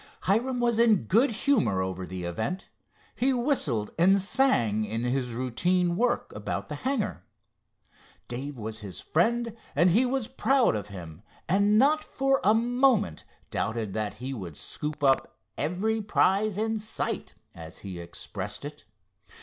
[0.21, 2.69] Hiram was in good humor over the event.
[3.15, 7.23] He whistled and sang in his routine work about the hangar.
[8.27, 13.25] Dave was his friend and he was proud of him, and not for a moment
[13.51, 18.85] doubted that he would "scoop up every prize in sight," as he expressed it.